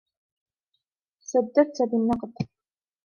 سددت 1.29 1.77
بالنقد. 1.91 2.33